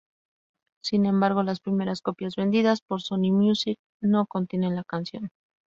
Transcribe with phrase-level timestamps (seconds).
[0.83, 5.29] Sin embargo, las primeras copias vendidas por Sony Music no contienen la canción.